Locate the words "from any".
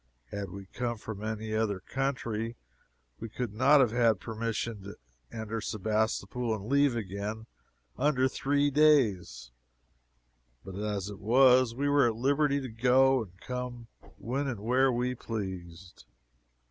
0.97-1.53